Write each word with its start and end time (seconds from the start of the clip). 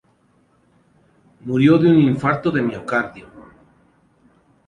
Murió 1.41 1.77
de 1.77 1.89
un 1.91 1.99
infarto 1.99 2.49
de 2.49 2.63
miocardio. 2.63 3.27